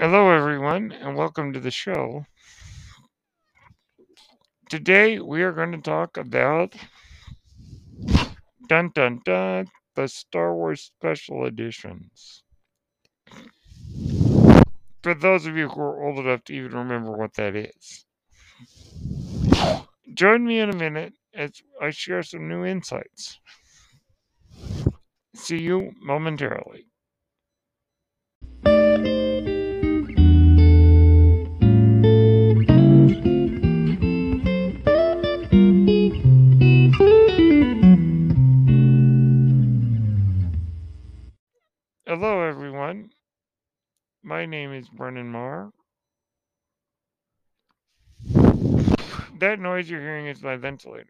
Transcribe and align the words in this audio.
Hello, 0.00 0.30
everyone, 0.30 0.92
and 0.92 1.16
welcome 1.16 1.52
to 1.52 1.58
the 1.58 1.72
show. 1.72 2.24
Today, 4.70 5.18
we 5.18 5.42
are 5.42 5.50
going 5.50 5.72
to 5.72 5.78
talk 5.78 6.16
about 6.16 6.76
dun 8.68 8.92
dun 8.94 9.20
dun 9.24 9.66
the 9.96 10.06
Star 10.06 10.54
Wars 10.54 10.82
special 10.82 11.46
editions. 11.46 12.44
For 15.02 15.14
those 15.14 15.46
of 15.46 15.56
you 15.56 15.68
who 15.68 15.80
are 15.80 16.04
old 16.04 16.24
enough 16.24 16.44
to 16.44 16.52
even 16.54 16.74
remember 16.74 17.16
what 17.16 17.34
that 17.34 17.56
is, 17.56 18.06
join 20.14 20.46
me 20.46 20.60
in 20.60 20.70
a 20.70 20.76
minute 20.76 21.14
as 21.34 21.60
I 21.82 21.90
share 21.90 22.22
some 22.22 22.48
new 22.48 22.64
insights. 22.64 23.40
See 25.34 25.58
you 25.60 25.90
momentarily. 26.00 26.86
Hello, 42.08 42.40
everyone. 42.40 43.10
My 44.22 44.46
name 44.46 44.72
is 44.72 44.88
Brennan 44.88 45.30
Marr. 45.30 45.70
That 49.38 49.60
noise 49.60 49.90
you're 49.90 50.00
hearing 50.00 50.26
is 50.26 50.42
my 50.42 50.56
ventilator. 50.56 51.04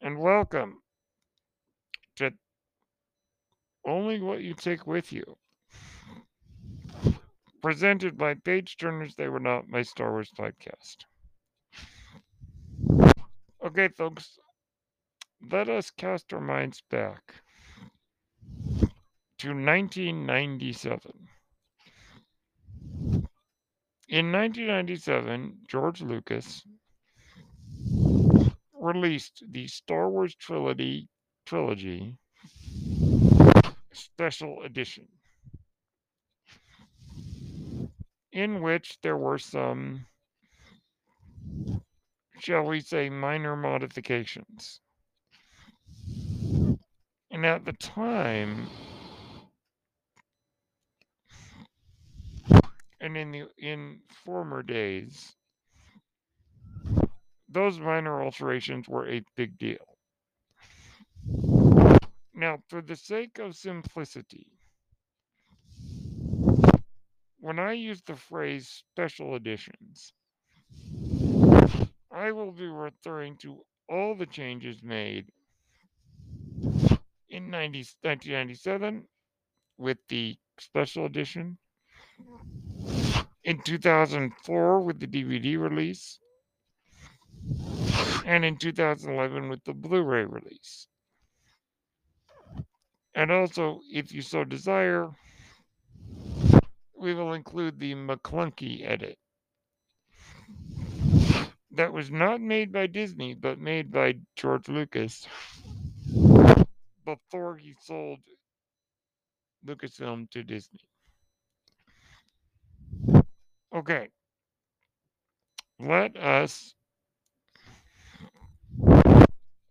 And 0.00 0.16
welcome 0.16 0.78
to 2.14 2.30
Only 3.84 4.20
What 4.20 4.42
You 4.42 4.54
Take 4.54 4.86
With 4.86 5.12
You. 5.12 5.36
Presented 7.60 8.16
by 8.16 8.34
Page 8.34 8.76
Turners, 8.76 9.16
They 9.16 9.28
Were 9.28 9.40
Not 9.40 9.66
My 9.66 9.82
Star 9.82 10.12
Wars 10.12 10.30
podcast. 10.38 10.98
Okay, 13.66 13.88
folks, 13.88 14.38
let 15.50 15.68
us 15.68 15.90
cast 15.90 16.32
our 16.32 16.40
minds 16.40 16.80
back 16.88 17.42
to 19.38 19.48
1997. 19.48 21.12
In 24.08 24.32
1997, 24.32 25.58
George 25.68 26.02
Lucas 26.02 26.62
released 28.72 29.44
the 29.50 29.66
Star 29.66 30.08
Wars 30.08 30.34
trilogy 30.34 31.08
trilogy 31.46 32.16
special 33.92 34.62
edition 34.64 35.06
in 38.32 38.62
which 38.62 38.98
there 39.02 39.16
were 39.16 39.38
some 39.38 40.06
shall 42.40 42.64
we 42.64 42.80
say 42.80 43.10
minor 43.10 43.56
modifications. 43.56 44.80
And 47.30 47.44
at 47.44 47.64
the 47.64 47.72
time 47.72 48.68
and 53.00 53.16
in 53.16 53.30
the 53.32 53.48
in 53.58 54.00
former 54.24 54.62
days 54.62 55.34
those 57.48 57.78
minor 57.78 58.22
alterations 58.22 58.88
were 58.88 59.08
a 59.08 59.22
big 59.36 59.58
deal. 59.58 59.96
Now, 62.34 62.58
for 62.68 62.82
the 62.82 62.94
sake 62.94 63.38
of 63.38 63.56
simplicity, 63.56 64.46
when 67.40 67.58
I 67.58 67.72
use 67.72 68.02
the 68.02 68.16
phrase 68.16 68.84
special 68.92 69.34
editions, 69.34 70.12
I 72.12 72.32
will 72.32 72.52
be 72.52 72.66
referring 72.66 73.36
to 73.38 73.64
all 73.88 74.14
the 74.14 74.26
changes 74.26 74.82
made 74.82 75.32
in 77.30 77.50
90, 77.50 77.78
1997 78.02 79.04
with 79.78 79.98
the 80.08 80.36
special 80.60 81.06
edition, 81.06 81.56
in 83.44 83.60
2004 83.62 84.80
with 84.80 85.00
the 85.00 85.06
DVD 85.06 85.58
release, 85.58 86.18
and 88.24 88.44
in 88.44 88.56
2011 88.56 89.48
with 89.48 89.64
the 89.64 89.72
Blu 89.72 90.02
ray 90.02 90.24
release. 90.24 90.86
And 93.14 93.32
also, 93.32 93.80
if 93.90 94.12
you 94.12 94.22
so 94.22 94.44
desire, 94.44 95.08
we 96.96 97.14
will 97.14 97.32
include 97.32 97.78
the 97.78 97.94
Maclunkey 97.94 98.88
edit. 98.88 99.18
That 101.72 101.92
was 101.92 102.10
not 102.10 102.40
made 102.40 102.72
by 102.72 102.86
Disney, 102.86 103.34
but 103.34 103.58
made 103.58 103.90
by 103.90 104.18
George 104.36 104.68
Lucas 104.68 105.26
before 107.04 107.56
he 107.56 107.74
sold 107.80 108.18
Lucasfilm 109.66 110.30
to 110.30 110.42
Disney. 110.42 110.80
Okay. 113.78 114.08
Let 115.78 116.16
us 116.16 116.74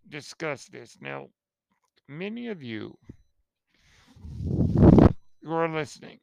discuss 0.07 0.65
this. 0.67 0.97
Now, 1.01 1.27
many 2.07 2.47
of 2.47 2.63
you 2.63 2.97
who 5.43 5.51
are 5.51 5.67
listening 5.67 6.19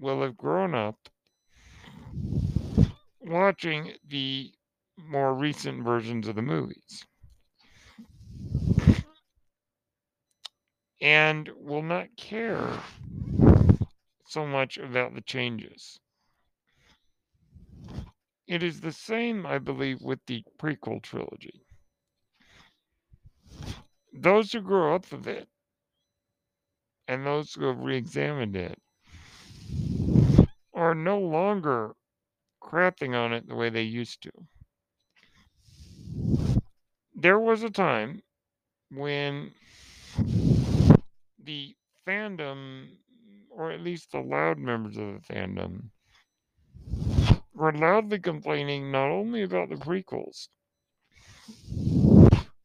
will 0.00 0.22
have 0.22 0.38
grown 0.38 0.74
up 0.74 0.96
watching 3.20 3.92
the 4.08 4.50
more 4.96 5.34
recent 5.34 5.84
versions 5.84 6.26
of 6.26 6.36
the 6.36 6.42
movies 6.42 7.04
and 11.02 11.50
will 11.54 11.82
not 11.82 12.06
care 12.16 12.70
so 14.28 14.46
much 14.46 14.76
about 14.78 15.14
the 15.14 15.20
changes. 15.22 15.98
It 18.46 18.62
is 18.62 18.80
the 18.80 18.92
same, 18.92 19.46
I 19.46 19.58
believe, 19.58 20.00
with 20.02 20.20
the 20.26 20.44
prequel 20.58 21.02
trilogy. 21.02 21.64
Those 24.12 24.52
who 24.52 24.60
grew 24.60 24.94
up 24.94 25.10
with 25.12 25.26
it 25.26 25.48
and 27.06 27.24
those 27.24 27.54
who 27.54 27.64
have 27.64 27.78
re 27.78 27.96
examined 27.96 28.56
it 28.56 28.78
are 30.74 30.94
no 30.94 31.18
longer 31.18 31.94
crapping 32.62 33.14
on 33.14 33.32
it 33.32 33.48
the 33.48 33.54
way 33.54 33.70
they 33.70 33.82
used 33.82 34.22
to. 34.22 34.30
There 37.14 37.38
was 37.38 37.62
a 37.62 37.70
time 37.70 38.22
when 38.90 39.52
the 41.42 41.74
fandom, 42.06 42.88
or 43.58 43.72
at 43.72 43.80
least 43.80 44.12
the 44.12 44.20
loud 44.20 44.56
members 44.56 44.96
of 44.96 45.06
the 45.06 45.34
fandom, 45.34 45.90
were 47.52 47.72
loudly 47.72 48.20
complaining 48.20 48.92
not 48.92 49.10
only 49.10 49.42
about 49.42 49.68
the 49.68 49.74
prequels, 49.74 50.46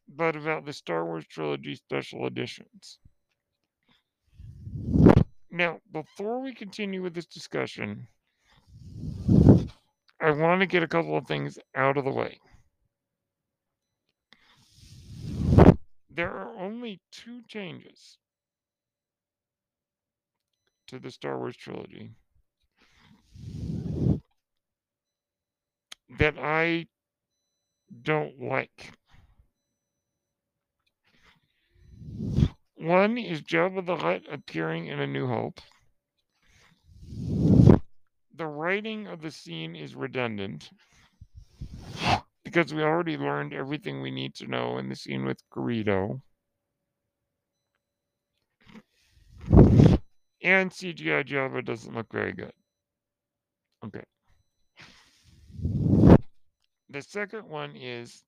but 0.08 0.36
about 0.36 0.64
the 0.64 0.72
Star 0.72 1.04
Wars 1.04 1.26
trilogy 1.26 1.74
special 1.74 2.26
editions. 2.26 3.00
Now, 5.50 5.80
before 5.92 6.40
we 6.40 6.54
continue 6.54 7.02
with 7.02 7.12
this 7.12 7.26
discussion, 7.26 8.06
I 10.20 10.30
want 10.30 10.60
to 10.60 10.66
get 10.66 10.84
a 10.84 10.88
couple 10.88 11.16
of 11.16 11.26
things 11.26 11.58
out 11.74 11.96
of 11.96 12.04
the 12.04 12.12
way. 12.12 12.38
There 16.08 16.30
are 16.30 16.54
only 16.56 17.00
two 17.10 17.42
changes 17.48 18.18
to 20.88 20.98
the 20.98 21.10
Star 21.10 21.38
Wars 21.38 21.56
trilogy 21.56 22.10
that 26.18 26.38
I 26.38 26.86
don't 28.02 28.40
like. 28.40 28.92
One 32.76 33.18
is 33.18 33.42
Jabba 33.42 33.84
the 33.84 33.96
Hutt 33.96 34.22
appearing 34.30 34.86
in 34.86 35.00
A 35.00 35.06
New 35.06 35.26
Hope. 35.26 35.60
The 38.36 38.46
writing 38.46 39.06
of 39.06 39.22
the 39.22 39.30
scene 39.30 39.76
is 39.76 39.94
redundant 39.94 40.70
because 42.44 42.74
we 42.74 42.82
already 42.82 43.16
learned 43.16 43.54
everything 43.54 44.02
we 44.02 44.10
need 44.10 44.34
to 44.36 44.46
know 44.46 44.78
in 44.78 44.88
the 44.88 44.96
scene 44.96 45.24
with 45.24 45.38
Greedo. 45.50 46.20
And 50.44 50.70
CGI 50.70 51.26
Jabba 51.26 51.64
doesn't 51.64 51.94
look 51.94 52.12
very 52.12 52.32
good. 52.32 52.52
Okay. 53.84 54.04
The 56.90 57.02
second 57.02 57.48
one 57.48 57.74
is 57.74 58.22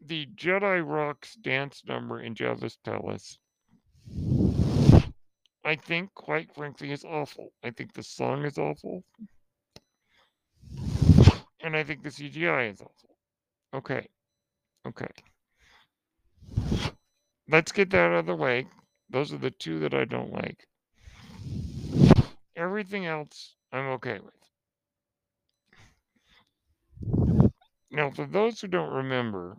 the 0.00 0.26
Jedi 0.34 0.82
Rocks 0.86 1.34
dance 1.34 1.82
number 1.86 2.20
in 2.20 2.34
Jabba's 2.34 2.78
palace 2.82 3.38
I 5.64 5.76
think, 5.76 6.12
quite 6.14 6.52
frankly, 6.54 6.90
is 6.90 7.04
awful. 7.04 7.52
I 7.62 7.70
think 7.70 7.92
the 7.92 8.02
song 8.02 8.44
is 8.44 8.58
awful. 8.58 9.04
And 11.60 11.76
I 11.76 11.84
think 11.84 12.02
the 12.02 12.08
CGI 12.08 12.72
is 12.72 12.80
awful. 12.80 13.16
Okay. 13.74 14.08
Okay. 14.86 15.06
Let's 17.48 17.70
get 17.70 17.90
that 17.90 18.10
out 18.10 18.14
of 18.14 18.26
the 18.26 18.34
way. 18.34 18.66
Those 19.12 19.32
are 19.34 19.38
the 19.38 19.50
two 19.50 19.78
that 19.80 19.92
I 19.92 20.06
don't 20.06 20.32
like. 20.32 20.66
Everything 22.56 23.04
else, 23.04 23.56
I'm 23.70 23.88
okay 23.90 24.18
with. 24.18 24.32
Now, 27.90 28.10
for 28.10 28.24
those 28.26 28.58
who 28.60 28.68
don't 28.68 28.90
remember, 28.90 29.58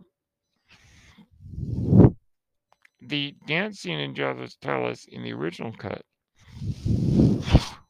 the 3.00 3.36
dance 3.46 3.78
scene 3.78 4.00
in 4.00 4.14
Jabba's 4.14 4.56
palace 4.56 5.06
in 5.08 5.22
the 5.22 5.32
original 5.32 5.72
cut 5.72 6.02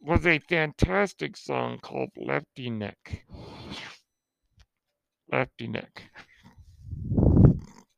was 0.00 0.26
a 0.26 0.40
fantastic 0.40 1.34
song 1.34 1.78
called 1.78 2.10
Lapti 2.18 2.70
Nek. 2.70 3.24
Lapti 5.32 5.70
Nek. 5.70 6.10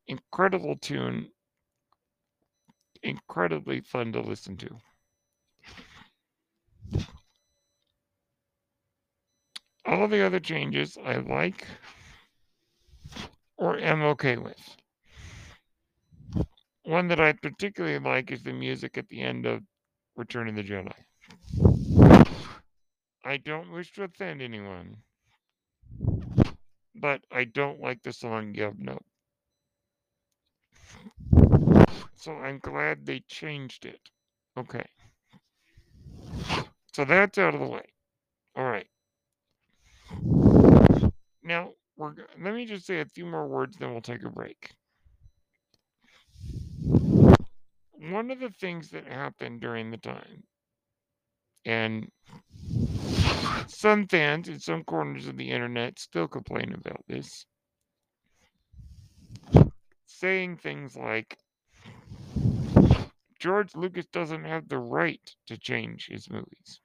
Incredible 0.06 0.76
tune. 0.76 1.30
Incredibly 3.06 3.80
fun 3.82 4.12
to 4.14 4.20
listen 4.20 4.56
to. 4.56 4.68
All 9.84 10.08
the 10.08 10.26
other 10.26 10.40
changes 10.40 10.98
I 11.04 11.18
like 11.18 11.68
or 13.56 13.78
am 13.78 14.02
okay 14.02 14.36
with. 14.36 14.58
One 16.82 17.06
that 17.06 17.20
I 17.20 17.32
particularly 17.34 18.00
like 18.00 18.32
is 18.32 18.42
the 18.42 18.52
music 18.52 18.98
at 18.98 19.06
the 19.06 19.20
end 19.22 19.46
of 19.46 19.62
Return 20.16 20.48
of 20.48 20.56
the 20.56 20.64
Jedi. 20.64 20.92
I 23.24 23.36
don't 23.36 23.70
wish 23.70 23.92
to 23.92 24.02
offend 24.02 24.42
anyone, 24.42 24.96
but 26.96 27.20
I 27.30 27.44
don't 27.44 27.80
like 27.80 28.02
the 28.02 28.12
song 28.12 28.52
Yub 28.54 28.80
Nub. 28.80 29.02
So 32.26 32.32
I'm 32.32 32.58
glad 32.58 33.06
they 33.06 33.20
changed 33.28 33.86
it. 33.86 34.00
Okay. 34.58 34.84
So 36.92 37.04
that's 37.04 37.38
out 37.38 37.54
of 37.54 37.60
the 37.60 37.68
way. 37.68 37.84
All 38.56 38.64
right. 38.64 38.88
Now, 41.44 41.70
we're 41.96 42.14
let 42.42 42.52
me 42.52 42.66
just 42.66 42.84
say 42.84 42.98
a 42.98 43.04
few 43.04 43.26
more 43.26 43.46
words, 43.46 43.76
then 43.76 43.92
we'll 43.92 44.00
take 44.00 44.24
a 44.24 44.28
break. 44.28 44.72
One 47.92 48.32
of 48.32 48.40
the 48.40 48.50
things 48.50 48.90
that 48.90 49.06
happened 49.06 49.60
during 49.60 49.92
the 49.92 49.96
time, 49.96 50.42
and 51.64 52.10
some 53.68 54.08
fans 54.08 54.48
in 54.48 54.58
some 54.58 54.82
corners 54.82 55.28
of 55.28 55.36
the 55.36 55.48
internet 55.48 56.00
still 56.00 56.26
complain 56.26 56.74
about 56.74 57.04
this, 57.06 57.46
saying 60.06 60.56
things 60.56 60.96
like, 60.96 61.38
George 63.38 63.74
Lucas 63.74 64.06
doesn't 64.06 64.44
have 64.44 64.68
the 64.68 64.78
right 64.78 65.34
to 65.46 65.58
change 65.58 66.06
his 66.06 66.30
movies. 66.30 66.80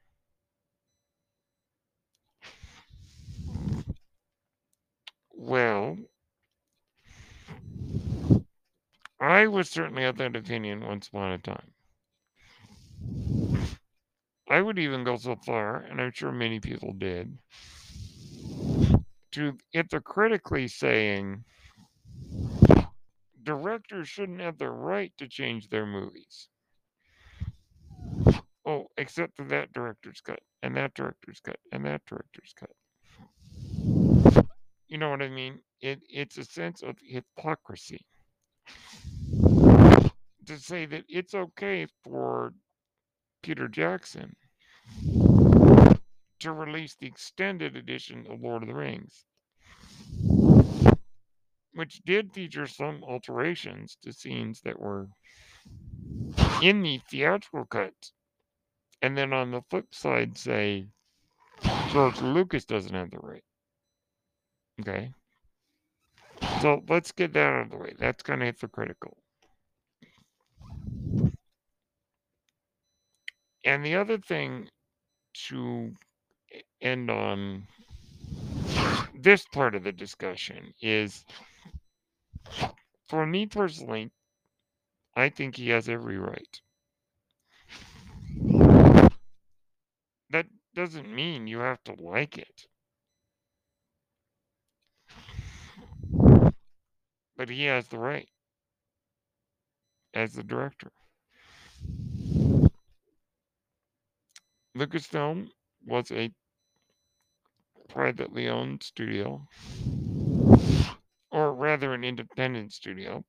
Well, 5.33 5.97
I 9.19 9.47
was 9.47 9.69
certainly 9.69 10.03
of 10.03 10.17
that 10.17 10.35
opinion 10.35 10.85
once 10.85 11.07
upon 11.07 11.31
a 11.31 11.37
time. 11.37 11.71
I 14.49 14.61
would 14.61 14.77
even 14.77 15.03
go 15.03 15.15
so 15.15 15.35
far, 15.35 15.77
and 15.77 16.01
I'm 16.01 16.11
sure 16.11 16.31
many 16.31 16.59
people 16.59 16.93
did, 16.93 17.37
to 19.31 19.57
hypocritically 19.71 20.67
saying 20.67 21.45
directors 23.43 24.07
shouldn't 24.07 24.41
have 24.41 24.57
the 24.57 24.69
right 24.69 25.11
to 25.17 25.27
change 25.27 25.69
their 25.69 25.85
movies. 25.85 26.47
Oh, 28.65 28.87
except 28.97 29.35
for 29.35 29.43
that 29.45 29.73
director's 29.73 30.21
cut, 30.21 30.39
and 30.61 30.75
that 30.77 30.93
director's 30.93 31.39
cut, 31.39 31.57
and 31.71 31.85
that 31.85 32.01
director's 32.05 32.53
cut. 32.57 32.69
You 34.87 34.97
know 34.97 35.09
what 35.09 35.21
I 35.21 35.29
mean? 35.29 35.59
It, 35.81 35.99
it's 36.09 36.37
a 36.37 36.43
sense 36.43 36.83
of 36.83 36.95
hypocrisy 37.01 38.05
to 40.45 40.57
say 40.57 40.85
that 40.85 41.03
it's 41.07 41.33
okay 41.33 41.87
for 42.03 42.53
Peter 43.41 43.67
Jackson 43.67 44.35
to 46.39 46.51
release 46.51 46.95
the 46.95 47.07
extended 47.07 47.75
edition 47.75 48.25
of 48.29 48.41
Lord 48.41 48.63
of 48.63 48.67
the 48.67 48.75
Rings, 48.75 49.25
which 51.73 52.01
did 52.05 52.33
feature 52.33 52.67
some 52.67 53.03
alterations 53.03 53.97
to 54.03 54.13
scenes 54.13 54.61
that 54.61 54.79
were 54.79 55.07
in 56.61 56.81
the 56.81 56.99
theatrical 57.09 57.65
cut. 57.65 57.93
And 59.01 59.17
then 59.17 59.33
on 59.33 59.51
the 59.51 59.61
flip 59.69 59.93
side, 59.93 60.37
say 60.37 60.87
George 61.91 62.21
Lucas 62.21 62.65
doesn't 62.65 62.93
have 62.93 63.11
the 63.11 63.19
right. 63.19 63.43
Okay. 64.79 65.11
So 66.61 66.83
let's 66.87 67.11
get 67.11 67.33
that 67.33 67.53
out 67.53 67.61
of 67.63 67.71
the 67.71 67.77
way. 67.77 67.93
That's 67.97 68.23
kind 68.23 68.41
of 68.41 68.47
hypocritical. 68.47 69.17
And 73.63 73.85
the 73.85 73.95
other 73.95 74.17
thing 74.17 74.69
to 75.47 75.91
end 76.81 77.09
on 77.09 77.67
this 79.19 79.45
part 79.45 79.75
of 79.75 79.83
the 79.83 79.91
discussion 79.91 80.73
is 80.81 81.25
for 83.07 83.25
me 83.25 83.45
personally, 83.45 84.11
I 85.15 85.29
think 85.29 85.55
he 85.57 85.69
has 85.69 85.89
every 85.89 86.17
right. 86.17 86.61
That 90.29 90.47
doesn't 90.73 91.13
mean 91.13 91.47
you 91.47 91.59
have 91.59 91.83
to 91.83 91.93
like 91.93 92.37
it. 92.37 92.67
but 97.41 97.49
he 97.49 97.63
has 97.63 97.87
the 97.87 97.97
right 97.97 98.29
as 100.13 100.33
the 100.33 100.43
director. 100.43 100.91
Lucasfilm 104.77 105.47
was 105.83 106.11
a 106.11 106.29
privately 107.89 108.47
owned 108.47 108.83
studio, 108.83 109.41
rather, 111.71 111.93
an 111.93 112.03
independent 112.03 112.73
studio. 112.73 113.23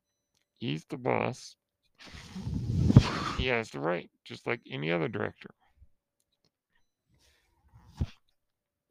He's 0.59 0.85
the 0.85 0.97
boss. 0.97 1.57
He 3.39 3.47
has 3.47 3.71
the 3.71 3.81
right, 3.81 4.11
just 4.25 4.47
like 4.47 4.61
any 4.71 4.91
other 4.91 5.09
director. 5.09 5.51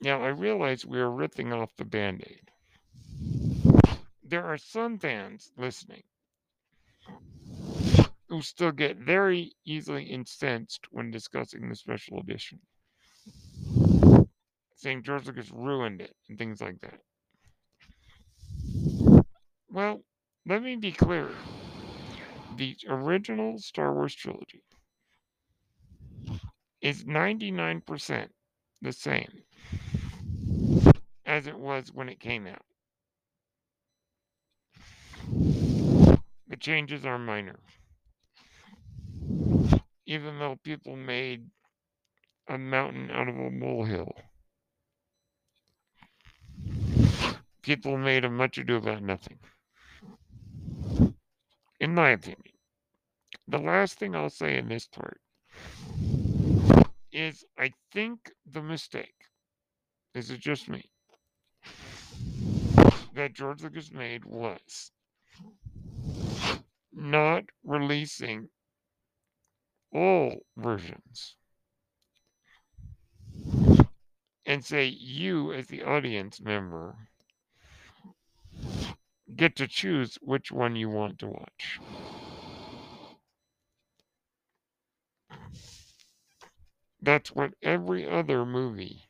Now, 0.02 0.24
I 0.24 0.30
realize 0.30 0.86
we 0.86 1.00
are 1.00 1.12
ripping 1.12 1.54
off 1.54 1.76
the 1.78 1.86
band 1.86 2.24
aid 2.26 2.52
there 4.32 4.46
are 4.46 4.58
some 4.58 4.98
fans 4.98 5.52
listening 5.58 6.04
who 8.30 8.42
still 8.42 8.72
get 8.72 8.96
very 8.96 9.52
easily 9.66 10.06
incensed 10.06 10.88
when 10.90 11.12
discussing 11.12 11.68
the 11.68 11.76
special 11.76 12.18
edition, 12.20 12.58
saying 14.78 15.04
George 15.04 15.28
Lucas 15.28 15.52
ruined 15.52 16.00
it 16.00 16.16
and 16.30 16.38
things 16.38 16.62
like 16.62 16.80
that. 16.80 17.02
Well, 19.72 20.04
let 20.46 20.62
me 20.62 20.76
be 20.76 20.92
clear. 20.92 21.30
The 22.58 22.76
original 22.90 23.58
Star 23.58 23.94
Wars 23.94 24.14
trilogy 24.14 24.64
is 26.82 27.06
99% 27.06 28.28
the 28.82 28.92
same 28.92 29.32
as 31.26 31.48
it 31.48 31.58
was 31.58 31.94
when 31.94 32.10
it 32.10 32.20
came 32.20 32.48
out. 32.48 32.66
The 36.48 36.58
changes 36.60 37.06
are 37.06 37.18
minor. 37.18 37.60
Even 40.06 40.38
though 40.38 40.58
people 40.64 40.98
made 40.98 41.46
a 42.50 42.58
mountain 42.58 43.10
out 43.12 43.30
of 43.30 43.38
a 43.38 43.50
molehill. 43.50 44.14
People 47.62 47.98
made 47.98 48.26
a 48.26 48.30
much 48.30 48.58
ado 48.58 48.76
about 48.76 49.02
nothing. 49.02 49.40
In 51.82 51.96
my 51.96 52.12
opinion. 52.12 52.54
The 53.48 53.58
last 53.58 53.98
thing 53.98 54.16
I'll 54.16 54.30
say 54.30 54.56
in 54.56 54.70
this 54.70 54.88
part 54.88 55.20
is 57.12 57.44
I 57.58 57.72
think 57.92 58.32
the 58.46 58.62
mistake, 58.62 59.16
is 60.14 60.30
it 60.30 60.40
just 60.40 60.70
me, 60.70 60.92
that 63.16 63.34
George 63.34 63.64
Lucas 63.64 63.92
made 63.92 64.26
was 64.26 64.92
not 66.94 67.46
releasing 67.64 68.48
all 69.92 70.42
versions 70.56 71.36
and 74.46 74.64
say 74.64 74.86
you 74.86 75.52
as 75.52 75.66
the 75.66 75.82
audience 75.82 76.40
member 76.40 77.10
get 79.36 79.56
to 79.58 79.68
choose 79.68 80.18
which 80.22 80.52
one 80.52 80.76
you 80.76 80.90
want 80.90 81.20
to 81.20 81.28
watch. 81.28 81.80
That's 87.02 87.30
what 87.30 87.54
every 87.64 88.08
other 88.08 88.46
movie 88.46 89.10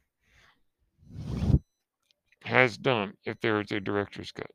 has 2.43 2.77
done 2.77 3.13
if 3.25 3.39
there 3.41 3.59
is 3.61 3.71
a 3.71 3.79
director's 3.79 4.31
cut. 4.31 4.51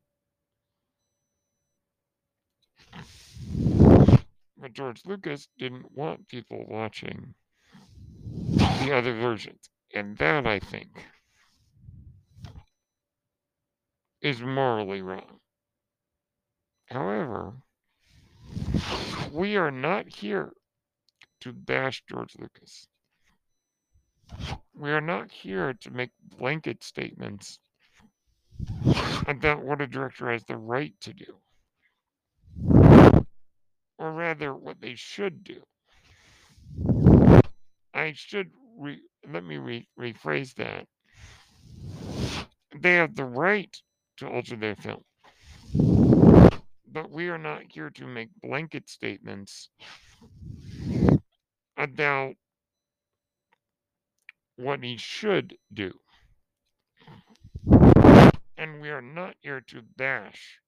But 4.59 4.73
George 4.73 5.03
Lucas 5.05 5.49
didn't 5.59 5.93
want 5.93 6.29
people 6.29 6.65
watching 6.69 7.35
the 8.57 8.93
other 8.95 9.15
versions. 9.15 9.69
And 9.95 10.17
that, 10.19 10.47
I 10.47 10.59
think, 10.59 10.89
is 14.21 14.41
morally 14.41 15.03
wrong. 15.03 15.41
However, 16.87 17.55
we 19.33 19.57
are 19.57 19.71
not 19.71 20.09
here 20.09 20.53
to 21.41 21.53
bash 21.53 22.03
George 22.09 22.35
Lucas. 22.39 22.87
We 24.75 24.91
are 24.91 25.01
not 25.01 25.31
here 25.31 25.75
to 25.81 25.91
make 25.91 26.11
blanket 26.39 26.83
statements 26.85 27.59
about 29.27 29.65
what 29.65 29.81
a 29.81 29.87
director 29.87 30.31
has 30.31 30.45
the 30.45 30.57
right 30.57 30.95
to 31.01 31.13
do, 31.13 31.39
or 33.99 34.13
rather, 34.13 34.55
what 34.55 34.81
they 34.81 34.95
should 34.95 35.45
do. 35.45 35.63
I 37.95 38.13
should 38.15 38.51
re- 38.79 39.03
let 39.33 39.45
me 39.45 39.57
re- 39.57 39.89
rephrase 39.99 40.55
that. 40.57 40.87
They 42.79 42.95
have 42.95 43.17
the 43.17 43.25
right 43.25 43.75
to 44.19 44.29
alter 44.29 44.57
their 44.57 44.77
film. 44.77 45.03
But 46.97 47.11
we 47.11 47.29
are 47.29 47.37
not 47.37 47.65
here 47.69 47.91
to 47.91 48.07
make 48.07 48.31
blanket 48.41 48.89
statements 48.89 49.69
about 51.77 52.37
what 54.57 54.83
he 54.83 54.97
should 54.97 55.59
do. 55.75 55.93
And 58.57 58.81
we 58.81 58.89
are 58.89 59.03
not 59.03 59.35
here 59.41 59.61
to 59.61 59.83
bash 59.99 60.59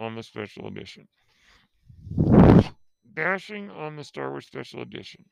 on 0.00 0.14
the 0.14 0.22
special 0.22 0.66
edition. 0.66 1.06
Bashing 3.04 3.68
on 3.68 3.96
the 3.96 4.04
Star 4.04 4.30
Wars 4.30 4.46
special 4.46 4.80
edition 4.80 5.26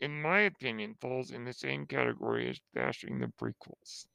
in 0.00 0.22
my 0.22 0.42
opinion, 0.42 0.94
falls 1.00 1.32
in 1.32 1.44
the 1.44 1.52
same 1.52 1.86
category 1.86 2.48
as 2.48 2.60
bashing 2.72 3.18
the 3.18 3.32
prequels. 3.40 4.06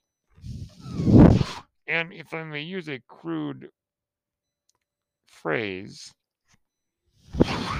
And 1.88 2.14
if 2.14 2.34
I 2.34 2.46
may 2.46 2.62
use 2.62 2.88
a 2.88 3.02
crude 3.10 3.70
phrase, 5.32 6.14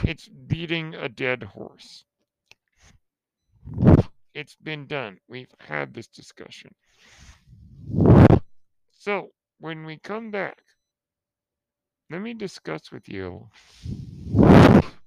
it's 0.04 0.28
beating 0.28 0.96
a 0.96 1.10
dead 1.10 1.44
horse. 1.44 2.06
It's 4.34 4.56
been 4.56 4.88
done. 4.88 5.18
We've 5.28 5.54
had 5.60 5.94
this 5.94 6.08
discussion. 6.08 6.74
So, 8.92 9.30
when 9.60 9.86
we 9.86 9.98
come 9.98 10.32
back, 10.32 10.62
let 12.10 12.22
me 12.22 12.34
discuss 12.34 12.92
with 12.92 13.08
you 13.10 13.50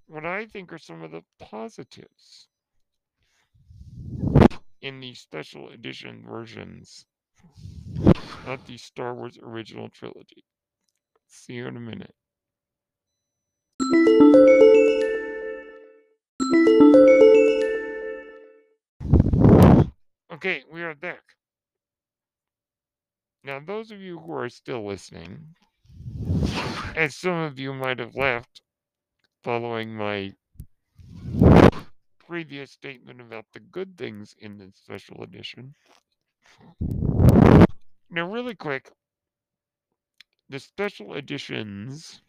what 0.07 0.25
I 0.25 0.47
think 0.47 0.73
are 0.73 0.79
some 0.79 1.03
of 1.03 1.11
the 1.11 1.23
positives 1.39 2.49
in 4.83 5.01
the 5.01 5.15
special 5.15 5.71
edition 5.71 6.25
versions 6.29 7.07
of 8.47 8.67
the 8.67 8.77
Star 8.77 9.15
Wars 9.15 9.39
original 9.43 9.89
trilogy. 9.89 10.45
See 11.27 11.55
you 11.55 11.67
in 11.67 11.77
a 11.77 11.81
minute. 11.81 12.15
Okay, 20.45 20.63
we 20.71 20.83
are 20.83 20.95
back. 20.95 21.23
Now, 23.45 23.61
those 23.61 23.91
of 23.91 24.01
you 24.01 24.19
who 24.19 24.33
are 24.35 24.49
still 24.51 24.87
listening, 24.87 25.55
as 26.95 27.17
some 27.17 27.39
of 27.39 27.59
you 27.59 27.73
might 27.73 27.99
have 27.99 28.15
left 28.15 28.61
following 29.43 29.95
my 29.95 30.33
previous 32.27 32.73
statement 32.73 33.21
about 33.21 33.47
the 33.53 33.61
good 33.61 33.97
things 33.97 34.35
in 34.39 34.59
the 34.59 34.71
special 34.75 35.23
edition. 35.23 35.75
Now, 38.11 38.31
really 38.31 38.55
quick, 38.55 38.91
the 40.49 40.59
special 40.59 41.15
editions 41.15 42.21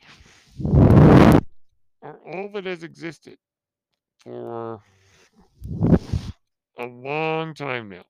are 2.05 2.19
all 2.23 2.49
that 2.53 2.65
has 2.65 2.83
existed 2.83 3.37
for 4.19 4.79
a 6.77 6.85
long 6.85 7.55
time 7.55 7.89
now. 7.89 8.05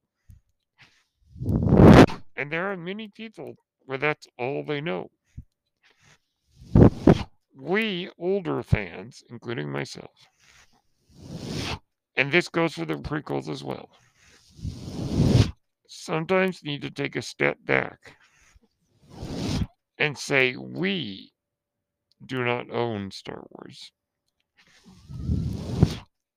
And 2.36 2.52
there 2.52 2.70
are 2.70 2.76
many 2.76 3.08
people 3.08 3.56
where 3.86 3.98
that's 3.98 4.28
all 4.38 4.66
they 4.66 4.82
know. 4.82 5.08
We 7.58 8.10
older 8.20 8.62
fans, 8.64 9.24
including 9.30 9.72
myself, 9.72 10.12
and 12.18 12.30
this 12.32 12.50
goes 12.50 12.74
for 12.74 12.84
the 12.84 12.96
prequels 12.96 13.48
as 13.48 13.64
well. 13.64 13.90
Sometimes 15.88 16.64
need 16.66 16.82
to 16.82 16.92
take 16.92 17.16
a 17.16 17.22
step 17.22 17.58
back 17.64 18.18
and 19.98 20.18
say, 20.18 20.58
we 20.58 21.32
do 22.24 22.44
not 22.44 22.70
own 22.70 23.12
Star 23.12 23.46
Wars. 23.50 23.92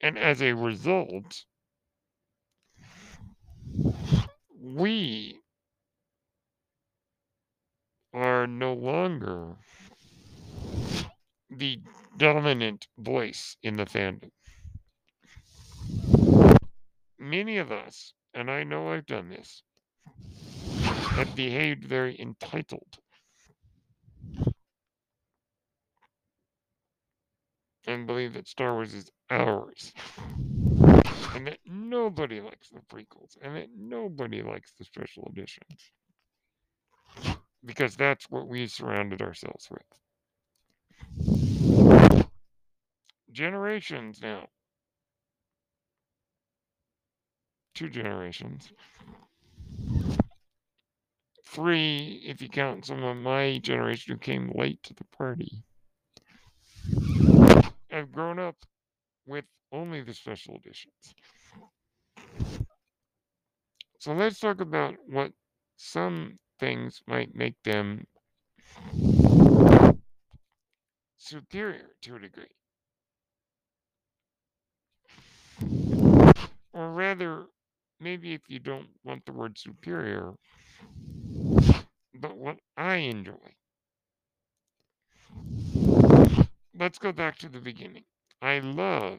And 0.00 0.16
as 0.16 0.40
a 0.40 0.54
result, 0.54 1.44
we 4.60 5.40
are 8.14 8.46
no 8.46 8.72
longer 8.72 9.56
the 11.50 11.80
dominant 12.16 12.86
voice 12.96 13.56
in 13.62 13.76
the 13.76 13.84
fandom 13.84 14.30
many 17.18 17.58
of 17.58 17.70
us, 17.70 18.14
and 18.32 18.50
I 18.50 18.64
know 18.64 18.92
I've 18.92 19.06
done 19.06 19.28
this, 19.28 19.62
have 21.10 21.34
behaved 21.34 21.84
very 21.84 22.18
entitled. 22.18 22.98
And 27.88 28.06
believe 28.06 28.34
that 28.34 28.46
Star 28.46 28.74
Wars 28.74 28.94
is 28.94 29.10
ours. 29.30 29.92
And 31.34 31.46
that 31.46 31.58
nobody 31.66 32.40
likes 32.40 32.68
the 32.68 32.80
prequels. 32.94 33.36
And 33.42 33.56
that 33.56 33.68
nobody 33.76 34.42
likes 34.42 34.72
the 34.78 34.84
special 34.84 35.28
editions. 35.32 35.90
Because 37.64 37.96
that's 37.96 38.30
what 38.30 38.46
we 38.46 38.68
surrounded 38.68 39.20
ourselves 39.20 39.68
with. 39.70 39.82
Generations 43.32 44.20
now 44.22 44.46
two 47.78 47.88
generations. 47.88 48.72
Three, 51.46 52.24
if 52.26 52.42
you 52.42 52.48
count 52.48 52.84
some 52.84 53.04
of 53.04 53.16
my 53.16 53.58
generation 53.58 54.14
who 54.14 54.18
came 54.18 54.50
late 54.52 54.82
to 54.82 54.94
the 54.94 55.04
party. 55.16 55.62
I've 57.98 58.12
grown 58.12 58.38
up 58.38 58.54
with 59.26 59.44
only 59.72 60.02
the 60.02 60.14
special 60.14 60.54
editions. 60.54 61.14
So 63.98 64.12
let's 64.12 64.38
talk 64.38 64.60
about 64.60 64.94
what 65.08 65.32
some 65.76 66.38
things 66.60 67.02
might 67.08 67.34
make 67.34 67.56
them 67.64 68.06
superior 71.16 71.88
to 72.02 72.14
a 72.14 72.20
degree. 72.20 72.44
Or 76.72 76.92
rather, 76.92 77.46
maybe 77.98 78.32
if 78.32 78.42
you 78.46 78.60
don't 78.60 78.90
want 79.02 79.26
the 79.26 79.32
word 79.32 79.58
superior, 79.58 80.34
but 82.14 82.36
what 82.36 82.58
I 82.76 82.94
enjoy. 82.98 83.34
Let's 86.78 86.98
go 86.98 87.10
back 87.10 87.36
to 87.38 87.48
the 87.48 87.58
beginning. 87.58 88.04
I 88.40 88.60
love 88.60 89.18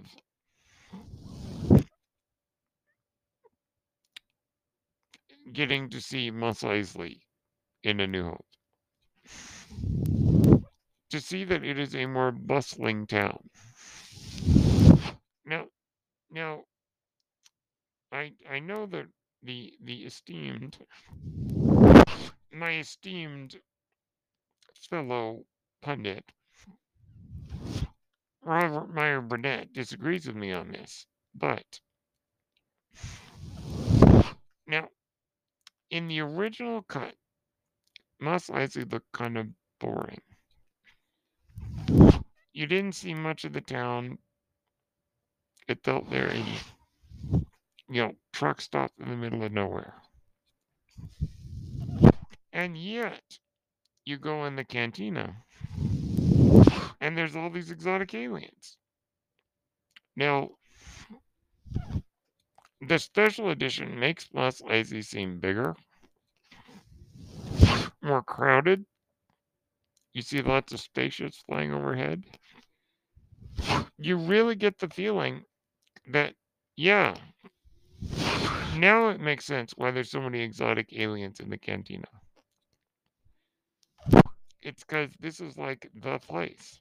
getting 5.51 5.89
to 5.89 6.00
see 6.00 6.32
Mos 6.32 6.62
Eisley 6.62 7.20
in 7.84 8.00
A 8.00 8.08
New 8.08 8.24
Hope. 8.24 8.46
To 11.10 11.20
see 11.20 11.44
that 11.44 11.66
it 11.66 11.78
is 11.78 11.96
a 11.96 12.06
more 12.06 12.32
bustling 12.32 13.06
town. 13.08 13.50
Now, 16.32 16.62
I 18.12 18.34
I 18.50 18.60
know 18.60 18.86
that 18.86 19.08
the 19.42 19.74
the 19.84 20.06
esteemed 20.06 20.78
my 22.54 22.78
esteemed 22.78 23.60
fellow 24.89 25.46
pundit 25.82 26.32
Robert 28.43 28.93
Meyer 28.93 29.22
Burnett 29.22 29.74
disagrees 29.74 30.25
with 30.25 30.36
me 30.36 30.51
on 30.51 30.72
this, 30.72 31.05
but 31.36 31.79
now 34.65 34.88
in 35.91 36.08
the 36.08 36.22
original 36.22 36.81
cut, 36.84 37.15
Mos 38.19 38.48
Eisley 38.48 38.91
looked 38.91 39.12
kind 39.12 39.38
of 39.38 39.48
boring. 39.79 40.22
You 42.53 42.67
didn't 42.67 42.96
see 42.96 43.13
much 43.13 43.46
of 43.46 43.53
the 43.53 43.62
town. 43.62 44.17
It 45.67 45.84
felt 45.84 46.08
very, 46.08 46.43
you 47.31 48.01
know, 48.01 48.13
truck 48.34 48.62
stop 48.62 48.91
in 49.00 49.10
the 49.10 49.15
middle 49.15 49.43
of 49.43 49.51
nowhere. 49.51 49.93
And 52.51 52.77
yet, 52.77 53.39
you 54.05 54.17
go 54.17 54.46
in 54.46 54.55
the 54.55 54.63
cantina, 54.63 55.43
and 57.01 57.18
there's 57.18 57.36
all 57.36 57.50
these 57.50 57.72
exotic 57.72 58.13
aliens. 58.13 58.77
Now, 60.15 60.50
the 62.88 63.00
special 63.00 63.50
edition 63.50 64.00
makes 64.00 64.34
Mos 64.34 64.62
Eisley 64.62 65.03
seem 65.03 65.39
bigger, 65.39 65.75
more 68.01 68.24
crowded. 68.24 68.86
You 70.13 70.22
see 70.22 70.41
lots 70.41 70.74
of 70.74 70.79
spaceships 70.79 71.44
flying 71.48 71.74
overhead. 71.74 72.24
You 73.98 74.18
really 74.18 74.56
get 74.56 74.79
the 74.79 74.89
feeling 74.89 75.44
that, 76.12 76.34
yeah, 76.75 77.15
now 78.77 79.10
it 79.10 79.20
makes 79.20 79.46
sense 79.46 79.74
why 79.75 79.91
there's 79.91 80.12
so 80.12 80.22
many 80.22 80.41
exotic 80.41 80.94
aliens 80.94 81.39
in 81.39 81.50
the 81.50 81.58
cantina. 81.58 82.08
It's 84.62 84.84
because 84.84 85.12
this 85.20 85.39
is 85.39 85.58
like 85.58 85.89
the 86.01 86.20
place. 86.20 86.79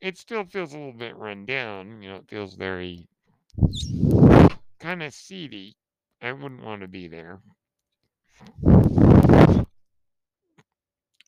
It 0.00 0.16
still 0.16 0.44
feels 0.44 0.72
a 0.72 0.78
little 0.78 0.92
bit 0.92 1.16
run 1.16 1.44
down. 1.44 2.02
You 2.02 2.10
know, 2.10 2.16
it 2.16 2.28
feels 2.28 2.54
very 2.54 3.06
kind 4.78 5.02
of 5.02 5.12
seedy. 5.12 5.76
I 6.22 6.32
wouldn't 6.32 6.64
want 6.64 6.82
to 6.82 6.88
be 6.88 7.08
there. 7.08 7.40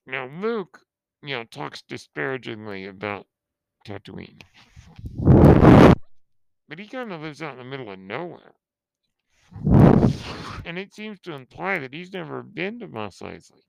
Now, 0.06 0.28
Luke, 0.40 0.80
you 1.22 1.36
know, 1.36 1.44
talks 1.44 1.82
disparagingly 1.82 2.86
about 2.86 3.26
Tatooine. 3.86 4.42
But 6.68 6.78
he 6.78 6.86
kind 6.86 7.12
of 7.12 7.20
lives 7.20 7.42
out 7.42 7.52
in 7.52 7.58
the 7.58 7.64
middle 7.64 7.90
of 7.90 7.98
nowhere. 7.98 8.54
And 10.64 10.78
it 10.78 10.94
seems 10.94 11.20
to 11.20 11.32
imply 11.34 11.78
that 11.78 11.92
he's 11.92 12.12
never 12.12 12.42
been 12.42 12.78
to 12.80 12.88
Mos 12.88 13.18
Eisley. 13.20 13.62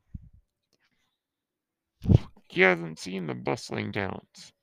He 2.54 2.62
hasn't 2.62 3.00
seen 3.00 3.26
the 3.26 3.34
bustling 3.34 3.92
towns. 3.92 4.54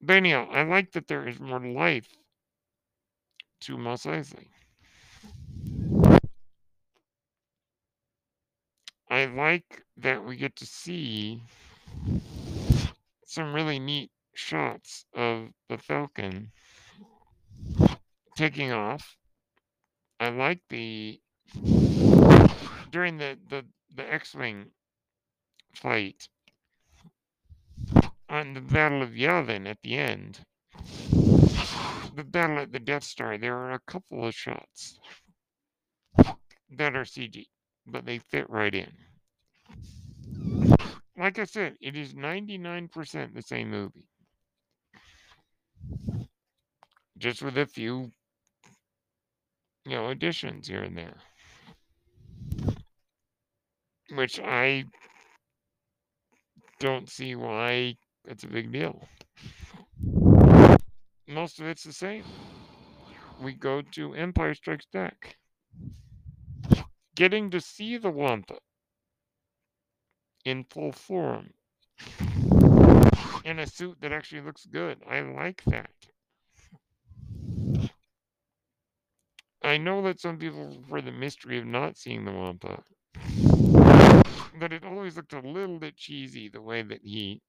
But 0.00 0.16
anyhow, 0.16 0.48
I 0.50 0.62
like 0.62 0.92
that 0.92 1.06
there 1.06 1.28
is 1.28 1.38
more 1.38 1.60
life 1.60 2.08
to 3.60 3.76
Mos 3.76 4.04
Eisley. 4.04 4.48
I 9.10 9.26
like 9.26 9.84
that 9.98 10.24
we 10.24 10.36
get 10.36 10.56
to 10.56 10.64
see 10.64 11.42
some 13.26 13.52
really 13.52 13.78
neat 13.78 14.10
shots 14.34 15.04
of 15.14 15.50
the 15.68 15.76
Falcon 15.76 16.52
taking 18.34 18.72
off. 18.72 19.18
I 20.18 20.30
like 20.30 20.62
the 20.70 21.20
during 22.90 23.18
the 23.18 23.38
the, 23.50 23.66
the 23.94 24.10
X-wing 24.10 24.70
fight 25.74 26.28
on 28.28 28.54
the 28.54 28.60
Battle 28.60 29.02
of 29.02 29.10
Yavin 29.10 29.66
at 29.68 29.78
the 29.82 29.96
end. 29.96 30.40
The 32.14 32.24
battle 32.24 32.58
at 32.58 32.72
the 32.72 32.78
Death 32.78 33.04
Star, 33.04 33.38
there 33.38 33.56
are 33.56 33.72
a 33.72 33.80
couple 33.86 34.26
of 34.26 34.34
shots 34.34 34.98
that 36.70 36.96
are 36.96 37.04
CG, 37.04 37.46
but 37.86 38.04
they 38.04 38.18
fit 38.18 38.48
right 38.50 38.74
in. 38.74 38.92
Like 41.16 41.38
I 41.38 41.44
said, 41.44 41.76
it 41.80 41.96
is 41.96 42.14
99% 42.14 43.34
the 43.34 43.42
same 43.42 43.70
movie. 43.70 44.08
Just 47.18 47.42
with 47.42 47.56
a 47.58 47.66
few, 47.66 48.10
you 49.84 49.92
know, 49.92 50.08
additions 50.08 50.68
here 50.68 50.82
and 50.82 50.96
there. 50.96 51.16
Which 54.14 54.40
I 54.40 54.84
don't 56.82 57.08
see 57.08 57.36
why 57.36 57.96
it's 58.24 58.42
a 58.42 58.48
big 58.48 58.72
deal. 58.72 59.06
Most 61.28 61.60
of 61.60 61.66
it's 61.68 61.84
the 61.84 61.92
same. 61.92 62.24
We 63.40 63.52
go 63.52 63.82
to 63.92 64.14
Empire 64.14 64.52
Strikes 64.54 64.86
Back. 64.92 65.36
Getting 67.14 67.50
to 67.50 67.60
see 67.60 67.98
the 67.98 68.10
Wampa 68.10 68.56
in 70.44 70.64
full 70.64 70.90
form 70.90 71.50
in 73.44 73.60
a 73.60 73.66
suit 73.68 73.98
that 74.00 74.10
actually 74.10 74.40
looks 74.40 74.66
good. 74.66 74.98
I 75.08 75.20
like 75.20 75.62
that. 75.66 75.90
I 79.62 79.76
know 79.76 80.02
that 80.02 80.18
some 80.18 80.36
people 80.36 80.78
prefer 80.80 81.00
the 81.00 81.12
mystery 81.12 81.60
of 81.60 81.64
not 81.64 81.96
seeing 81.96 82.24
the 82.24 82.32
Wampa, 82.32 82.82
but 84.58 84.72
it 84.72 84.84
always 84.84 85.16
looked 85.16 85.32
a 85.32 85.40
little 85.40 85.78
bit 85.78 85.96
cheesy 85.96 86.48
the 86.48 86.60
way 86.60 86.82
that 86.82 87.00
he 87.02 87.40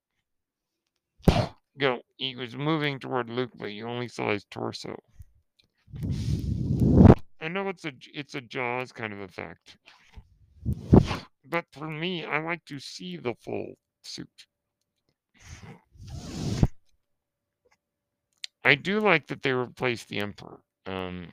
go. 1.78 2.00
He 2.18 2.36
was 2.36 2.56
moving 2.56 3.00
toward 3.00 3.30
Luke, 3.30 3.52
but 3.56 3.68
you 3.68 3.88
only 3.88 4.08
saw 4.08 4.32
his 4.32 4.46
torso. 4.46 4.96
I 7.42 7.50
know 7.50 7.68
it's 7.68 7.86
a 7.86 7.92
it's 8.14 8.36
a 8.36 8.42
Jaws 8.42 8.92
kind 8.92 9.12
of 9.12 9.20
effect, 9.20 9.78
but 11.46 11.66
for 11.72 11.88
me, 11.90 12.26
I 12.26 12.40
like 12.40 12.64
to 12.66 12.80
see 12.80 13.18
the 13.18 13.36
full 13.44 13.74
suit. 14.02 14.48
I 18.66 18.76
do 18.76 19.02
like 19.02 19.28
that 19.28 19.42
they 19.42 19.52
replaced 19.52 20.08
the 20.08 20.20
Emperor. 20.20 20.62
Um, 20.86 21.28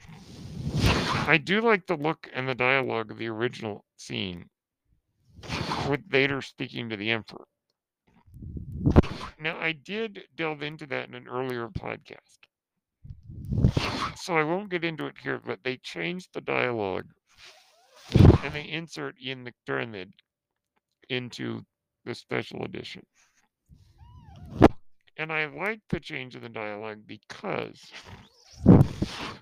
I 1.29 1.39
do 1.39 1.61
like 1.61 1.87
the 1.87 1.97
look 1.97 2.29
and 2.35 2.49
the 2.49 2.57
dialogue 2.57 3.13
of 3.13 3.19
the 3.19 3.29
original 3.29 3.85
scene 3.97 4.49
with 5.91 6.09
Vader 6.09 6.41
speaking 6.41 6.89
to 6.89 6.97
the 6.97 7.11
Emperor. 7.11 7.47
Now, 9.41 9.59
I 9.59 9.73
did 9.73 10.23
delve 10.37 10.63
into 10.63 10.87
that 10.87 11.09
in 11.09 11.15
an 11.15 11.27
earlier 11.29 11.69
podcast. 11.69 12.39
So 14.17 14.37
I 14.37 14.45
won't 14.45 14.71
get 14.71 14.85
into 14.85 15.07
it 15.07 15.17
here, 15.23 15.41
but 15.45 15.61
they 15.65 15.77
changed 15.79 16.29
the 16.33 16.41
dialogue 16.41 17.07
and 18.15 18.53
they 18.53 18.69
insert 18.69 19.17
Ian 19.23 19.47
McDiarmid 19.47 20.13
into 21.09 21.63
the 22.05 22.15
special 22.15 22.65
edition. 22.65 23.03
And 25.17 25.33
I 25.33 25.47
like 25.47 25.81
the 25.91 26.01
change 26.01 26.37
in 26.37 26.43
the 26.43 26.49
dialogue 26.49 27.01
because 27.07 27.81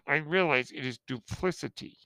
I 0.07 0.17
realize 0.17 0.71
it 0.71 0.85
is 0.85 0.99
duplicity. 1.07 1.97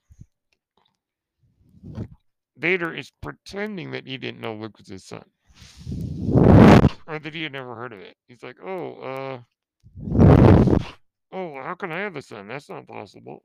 Vader 2.57 2.93
is 2.93 3.11
pretending 3.21 3.91
that 3.91 4.07
he 4.07 4.17
didn't 4.17 4.41
know 4.41 4.55
Luke 4.55 4.77
was 4.77 4.87
his 4.87 5.03
son. 5.05 5.23
Or 7.07 7.19
that 7.19 7.33
he 7.33 7.43
had 7.43 7.51
never 7.51 7.75
heard 7.75 7.93
of 7.93 7.99
it. 7.99 8.15
He's 8.27 8.43
like, 8.43 8.57
oh, 8.63 8.93
uh, 9.01 9.39
oh, 11.31 11.61
how 11.61 11.75
can 11.75 11.91
I 11.91 11.99
have 11.99 12.15
a 12.15 12.21
son? 12.21 12.47
That's 12.47 12.69
not 12.69 12.87
possible. 12.87 13.43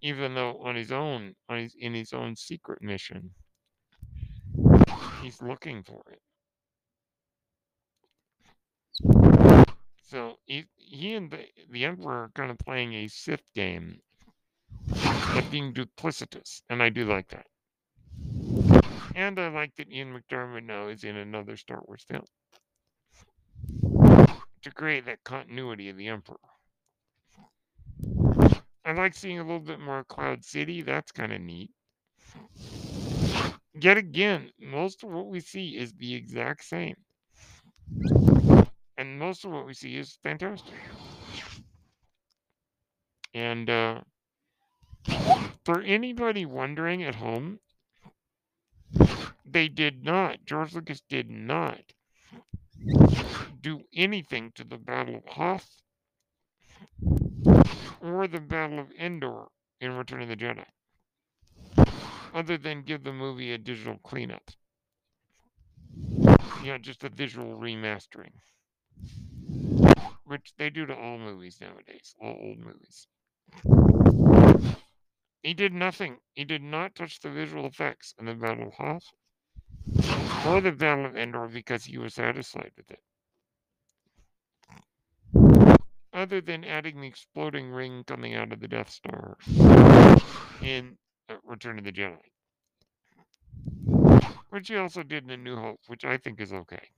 Even 0.00 0.34
though 0.34 0.58
on 0.64 0.74
his 0.74 0.90
own, 0.90 1.34
on 1.48 1.58
his, 1.58 1.76
in 1.78 1.94
his 1.94 2.12
own 2.12 2.34
secret 2.34 2.82
mission, 2.82 3.30
he's 5.22 5.40
looking 5.40 5.82
for 5.82 6.02
it. 6.10 6.20
So 10.08 10.34
he, 10.44 10.64
he 10.76 11.14
and 11.14 11.30
the, 11.30 11.46
the 11.70 11.84
Emperor 11.84 12.24
are 12.24 12.30
kind 12.34 12.50
of 12.50 12.58
playing 12.58 12.94
a 12.94 13.08
Sith 13.08 13.44
game 13.54 14.00
being 15.40 15.72
duplicitous, 15.72 16.62
and 16.68 16.82
I 16.82 16.90
do 16.90 17.04
like 17.04 17.28
that. 17.28 17.46
And 19.14 19.38
I 19.38 19.48
like 19.48 19.74
that 19.76 19.90
Ian 19.90 20.18
McDiarmid 20.18 20.64
now 20.64 20.88
is 20.88 21.04
in 21.04 21.16
another 21.16 21.56
Star 21.56 21.82
Wars 21.86 22.04
film 22.08 22.24
to 24.62 24.70
create 24.70 25.06
that 25.06 25.24
continuity 25.24 25.88
of 25.88 25.96
the 25.96 26.08
Emperor. 26.08 26.36
I 28.84 28.92
like 28.92 29.14
seeing 29.14 29.38
a 29.38 29.42
little 29.42 29.60
bit 29.60 29.80
more 29.80 30.04
Cloud 30.04 30.44
City. 30.44 30.82
That's 30.82 31.12
kind 31.12 31.32
of 31.32 31.40
neat. 31.40 31.70
Yet 33.74 33.96
again, 33.96 34.50
most 34.60 35.02
of 35.02 35.10
what 35.10 35.26
we 35.28 35.40
see 35.40 35.76
is 35.76 35.92
the 35.94 36.14
exact 36.14 36.64
same 36.64 36.96
and 39.02 39.18
most 39.18 39.44
of 39.44 39.50
what 39.50 39.66
we 39.66 39.74
see 39.74 39.96
is 39.96 40.18
fantastic. 40.22 40.74
And 43.34 43.68
uh, 43.68 44.00
for 45.64 45.80
anybody 45.82 46.44
wondering 46.44 47.02
at 47.02 47.16
home, 47.16 47.60
they 49.44 49.68
did 49.68 50.04
not, 50.04 50.44
George 50.44 50.74
Lucas 50.74 51.02
did 51.08 51.30
not 51.30 51.80
do 53.60 53.80
anything 53.94 54.52
to 54.54 54.64
the 54.64 54.78
Battle 54.78 55.16
of 55.16 55.24
Hoth 55.26 55.82
or 58.00 58.26
the 58.26 58.40
Battle 58.40 58.80
of 58.80 58.90
Endor 58.98 59.46
in 59.80 59.92
Return 59.92 60.22
of 60.22 60.28
the 60.28 60.36
Jedi, 60.36 60.64
other 62.34 62.58
than 62.58 62.82
give 62.82 63.04
the 63.04 63.12
movie 63.12 63.52
a 63.52 63.58
digital 63.58 63.98
cleanup. 64.02 64.50
Know, 66.64 66.78
just 66.78 67.02
a 67.02 67.08
visual 67.08 67.58
remastering, 67.58 68.32
which 70.24 70.52
they 70.58 70.70
do 70.70 70.86
to 70.86 70.94
all 70.94 71.18
movies 71.18 71.58
nowadays, 71.60 72.14
all 72.20 72.38
old 72.40 72.58
movies. 72.58 73.08
He 75.42 75.54
did 75.54 75.72
nothing. 75.72 76.18
He 76.34 76.44
did 76.44 76.62
not 76.62 76.94
touch 76.94 77.18
the 77.20 77.30
visual 77.30 77.66
effects 77.66 78.14
in 78.18 78.26
the 78.26 78.34
Battle 78.34 78.68
of 78.68 78.74
Hoth 78.74 79.12
or 80.46 80.60
the 80.60 80.70
Battle 80.72 81.06
of 81.06 81.16
Endor 81.16 81.48
because 81.48 81.84
he 81.84 81.98
was 81.98 82.14
satisfied 82.14 82.70
with 82.76 82.90
it. 82.90 83.00
Other 86.12 86.40
than 86.40 86.64
adding 86.64 87.00
the 87.00 87.08
exploding 87.08 87.70
ring 87.70 88.04
coming 88.06 88.34
out 88.34 88.52
of 88.52 88.60
the 88.60 88.68
Death 88.68 88.90
Star 88.90 89.36
in 90.62 90.96
uh, 91.28 91.34
Return 91.44 91.78
of 91.78 91.84
the 91.84 91.92
Jedi. 91.92 92.18
Which 94.50 94.68
he 94.68 94.76
also 94.76 95.02
did 95.02 95.24
in 95.24 95.30
A 95.30 95.36
New 95.36 95.56
Hope, 95.56 95.80
which 95.86 96.04
I 96.04 96.18
think 96.18 96.40
is 96.40 96.52
okay. 96.52 96.88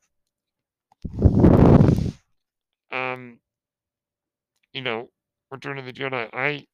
Um, 2.91 3.39
you 4.73 4.83
know, 4.83 5.09
Return 5.51 5.79
of 5.79 5.87
the 5.87 5.93
Jedi, 5.93 6.29
I 6.33 6.67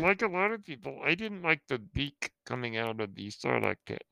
like 0.00 0.22
a 0.22 0.28
lot 0.28 0.52
of 0.52 0.64
people, 0.64 1.00
I 1.04 1.14
didn't 1.14 1.42
like 1.42 1.62
the 1.68 1.78
beak 1.78 2.30
coming 2.44 2.76
out 2.76 3.00
of 3.00 3.14
the 3.14 3.28
Sarlacc 3.28 3.76
pit. 3.86 4.04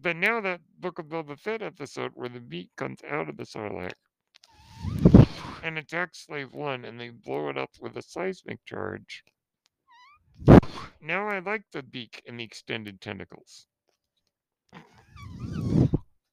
But 0.00 0.16
now 0.16 0.40
that 0.40 0.60
Book 0.80 0.98
of 0.98 1.06
Boba 1.06 1.38
Fett 1.38 1.62
episode 1.62 2.12
where 2.14 2.28
the 2.28 2.40
beak 2.40 2.70
comes 2.76 3.00
out 3.08 3.28
of 3.28 3.36
the 3.36 3.44
Sarlacc 3.44 3.94
and 5.62 5.78
attacks 5.78 6.26
Slave 6.26 6.52
One 6.52 6.84
and 6.84 7.00
they 7.00 7.10
blow 7.10 7.48
it 7.48 7.56
up 7.56 7.70
with 7.80 7.96
a 7.96 8.02
seismic 8.02 8.64
charge. 8.66 9.24
Now 11.00 11.28
I 11.28 11.38
like 11.38 11.64
the 11.72 11.82
beak 11.82 12.22
and 12.26 12.38
the 12.38 12.44
extended 12.44 13.00
tentacles. 13.00 13.66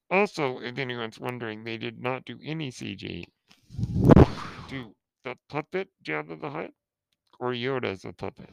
Also, 0.09 0.59
if 0.59 0.77
anyone's 0.77 1.19
wondering, 1.19 1.63
they 1.63 1.77
did 1.77 2.01
not 2.01 2.25
do 2.25 2.37
any 2.43 2.71
CG 2.71 3.23
to 4.67 4.95
the 5.23 5.35
puppet 5.49 5.87
Jabba 6.03 6.39
the 6.41 6.49
Hutt 6.49 6.71
or 7.41 7.51
Yoda 7.53 7.85
as 7.85 8.05
a 8.05 8.13
puppet. 8.13 8.49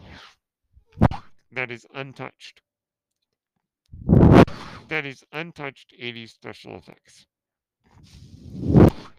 That 1.52 1.70
is 1.70 1.86
untouched. 1.94 2.62
That 4.88 5.04
is 5.04 5.22
untouched 5.30 5.92
80s 6.00 6.30
special 6.30 6.76
effects. 6.76 7.26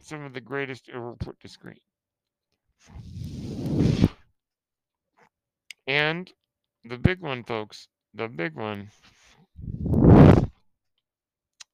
Some 0.01 0.23
of 0.23 0.33
the 0.33 0.41
greatest 0.41 0.89
ever 0.89 1.13
put 1.13 1.39
to 1.41 1.47
screen. 1.47 1.77
And 5.85 6.31
the 6.83 6.97
big 6.97 7.21
one, 7.21 7.43
folks, 7.43 7.87
the 8.15 8.27
big 8.27 8.55
one, 8.55 8.89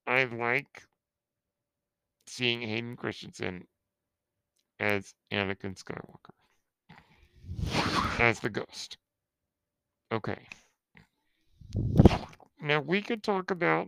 I 0.05 0.25
like 0.25 0.83
seeing 2.27 2.61
Hayden 2.61 2.97
Christensen 2.97 3.67
as 4.79 5.13
Anakin 5.31 5.81
Skywalker, 5.81 6.35
as 8.19 8.39
the 8.39 8.49
ghost. 8.49 8.97
Okay. 10.11 10.47
Now, 12.61 12.81
we 12.81 13.01
could 13.01 13.23
talk 13.23 13.51
about 13.51 13.87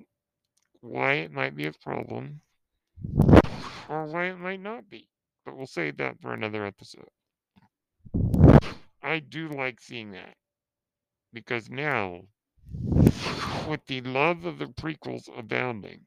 why 0.82 1.14
it 1.14 1.32
might 1.32 1.56
be 1.56 1.66
a 1.66 1.74
problem 1.74 2.42
or 3.90 4.06
why 4.06 4.26
it 4.26 4.40
might 4.40 4.62
not 4.62 4.90
be, 4.90 5.10
but 5.46 5.56
we'll 5.56 5.66
save 5.66 5.98
that 5.98 6.20
for 6.22 6.34
another 6.34 6.66
episode. 6.66 7.10
I 9.02 9.20
do 9.20 9.48
like 9.50 9.80
seeing 9.80 10.12
that 10.12 10.36
because 11.34 11.70
now, 11.70 12.22
with 13.68 13.86
the 13.88 14.02
love 14.02 14.46
of 14.46 14.60
the 14.60 14.66
prequels 14.66 15.30
abounding, 15.38 16.02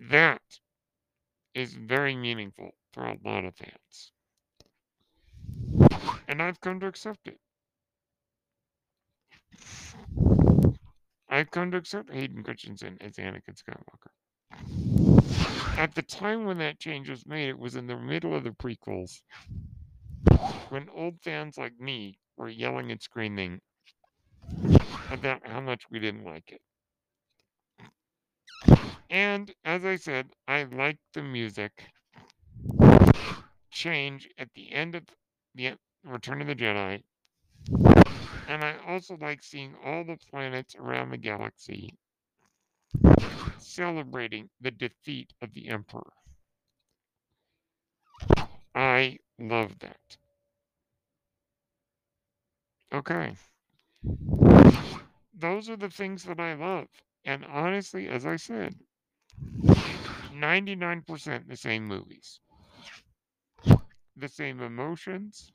that 0.00 0.42
is 1.54 1.74
very 1.74 2.16
meaningful 2.16 2.70
for 2.92 3.04
a 3.04 3.16
lot 3.24 3.44
of 3.44 3.54
fans. 3.56 4.12
And 6.28 6.42
I've 6.42 6.60
come 6.60 6.78
to 6.80 6.86
accept 6.86 7.26
it. 7.26 7.40
I've 11.30 11.50
come 11.50 11.70
to 11.70 11.78
accept 11.78 12.12
Hayden 12.12 12.42
Christensen 12.44 12.98
as 13.00 13.14
Anakin 13.14 13.56
Skywalker. 13.56 14.12
At 15.78 15.94
the 15.94 16.02
time 16.02 16.44
when 16.44 16.58
that 16.58 16.78
change 16.78 17.08
was 17.08 17.26
made, 17.26 17.48
it 17.48 17.58
was 17.58 17.76
in 17.76 17.86
the 17.86 17.96
middle 17.96 18.34
of 18.34 18.44
the 18.44 18.50
prequels, 18.50 19.22
when 20.68 20.88
old 20.90 21.20
fans 21.22 21.56
like 21.56 21.78
me 21.80 22.18
were 22.36 22.48
yelling 22.48 22.90
and 22.90 23.00
screaming 23.00 23.60
about 25.10 25.46
how 25.46 25.60
much 25.60 25.84
we 25.90 25.98
didn't 25.98 26.24
like 26.24 26.52
it. 26.52 26.60
And 29.08 29.54
as 29.64 29.84
I 29.84 29.96
said, 29.96 30.28
I 30.46 30.64
like 30.64 30.98
the 31.14 31.22
music 31.22 31.72
change 33.70 34.28
at 34.36 34.48
the 34.54 34.72
end 34.72 34.94
of 34.94 35.04
the 35.54 35.74
Return 36.08 36.40
of 36.40 36.46
the 36.46 36.54
Jedi 36.54 37.02
and 38.48 38.64
I 38.64 38.76
also 38.86 39.16
like 39.20 39.42
seeing 39.42 39.74
all 39.84 40.04
the 40.04 40.18
planets 40.30 40.74
around 40.74 41.10
the 41.10 41.18
galaxy 41.18 41.94
celebrating 43.58 44.48
the 44.60 44.70
defeat 44.70 45.32
of 45.42 45.52
the 45.52 45.68
Emperor. 45.68 46.12
I 48.74 49.18
love 49.38 49.78
that. 49.80 50.16
Okay. 52.92 53.36
Those 55.38 55.68
are 55.68 55.76
the 55.76 55.90
things 55.90 56.24
that 56.24 56.40
I 56.40 56.54
love. 56.54 56.86
And 57.24 57.44
honestly, 57.44 58.08
as 58.08 58.24
I 58.24 58.36
said, 58.36 58.74
99% 60.32 61.48
the 61.48 61.56
same 61.56 61.86
movies, 61.86 62.40
the 64.16 64.28
same 64.28 64.60
emotions, 64.60 65.52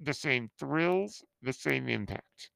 the 0.00 0.14
same 0.14 0.50
thrills, 0.58 1.24
the 1.42 1.52
same 1.52 1.88
impact. 1.88 2.50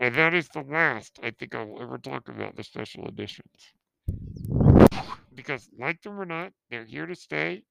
And 0.00 0.14
that 0.16 0.34
is 0.34 0.48
the 0.48 0.62
last 0.62 1.18
I 1.22 1.30
think 1.30 1.54
I 1.54 1.64
will 1.64 1.80
ever 1.80 1.98
talk 1.98 2.28
about 2.28 2.56
the 2.56 2.64
special 2.64 3.06
editions. 3.08 3.72
Because, 5.34 5.68
like 5.78 6.02
them 6.02 6.20
or 6.20 6.26
not, 6.26 6.52
they're 6.70 6.84
here 6.84 7.06
to 7.06 7.14
stay. 7.14 7.62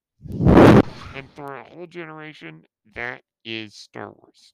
And 1.16 1.30
for 1.36 1.56
a 1.56 1.64
whole 1.64 1.88
generation, 1.88 2.64
that 2.96 3.22
is 3.46 3.76
Star 3.76 4.12
Wars. 4.12 4.54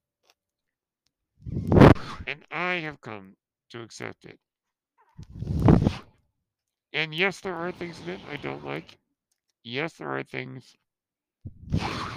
And 2.27 2.43
I 2.51 2.73
have 2.75 3.01
come 3.01 3.35
to 3.69 3.81
accept 3.81 4.25
it. 4.25 4.39
And 6.91 7.13
yes, 7.13 7.39
there 7.39 7.55
are 7.55 7.71
things 7.71 7.99
in 8.01 8.09
it 8.09 8.19
I 8.31 8.37
don't 8.37 8.65
like. 8.65 8.97
Yes, 9.63 9.93
there 9.93 10.09
are 10.09 10.23
things 10.23 10.75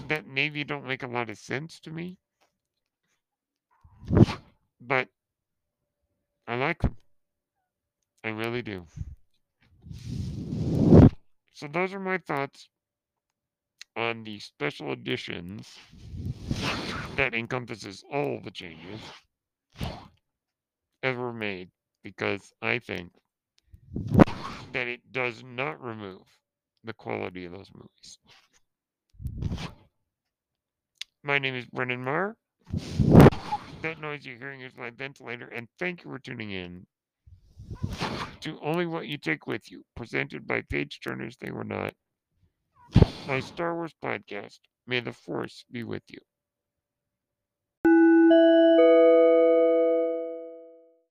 that 0.09 0.27
maybe 0.27 0.65
don't 0.65 0.87
make 0.87 1.03
a 1.03 1.07
lot 1.07 1.31
of 1.31 1.39
sense 1.39 1.81
to 1.81 1.91
me. 1.91 2.19
But 4.81 5.09
I 6.47 6.57
like 6.57 6.83
them. 6.83 6.97
I 8.25 8.29
really 8.29 8.63
do. 8.63 8.87
So 11.53 11.69
those 11.69 11.95
are 11.95 12.01
my 12.01 12.19
thoughts 12.19 12.69
on 13.97 14.25
the 14.25 14.39
special 14.39 14.93
editions 14.93 15.79
that 17.17 17.35
encompasses 17.35 18.03
all 18.11 18.41
the 18.43 18.51
changes 18.51 19.01
ever 21.03 21.33
made 21.33 21.71
because 22.03 22.53
I 22.63 22.79
think 22.79 23.13
that 24.73 24.89
it 24.89 25.01
does 25.13 25.43
not 25.45 25.83
remove 25.83 26.23
the 26.85 26.93
quality 26.95 27.45
of 27.45 27.53
those 27.53 27.71
movies. 27.75 28.19
My 31.25 31.39
name 31.39 31.55
is 31.55 31.67
Brendan 31.67 32.03
Marr. 32.03 32.37
That 33.83 34.01
noise 34.01 34.25
you're 34.25 34.39
hearing 34.39 34.61
is 34.61 34.77
my 34.77 34.91
ventilator, 34.91 35.47
and 35.49 35.69
thank 35.79 36.05
you 36.05 36.11
for 36.11 36.19
tuning 36.19 36.51
in 36.51 36.87
to 38.41 38.59
Only 38.61 38.87
What 38.87 39.07
You 39.07 39.19
Take 39.19 39.47
With 39.47 39.71
You, 39.71 39.85
presented 39.95 40.47
by 40.47 40.63
Page 40.63 41.01
Turners 41.03 41.37
They 41.41 41.53
Were 41.53 41.65
Not, 41.65 41.95
my 43.29 43.41
Star 43.41 43.75
Wars 43.75 43.95
podcast. 44.03 44.59
May 44.87 45.01
the 45.01 45.13
Force 45.13 45.65
be 45.71 45.85
with 45.85 46.03
you. 46.09 46.19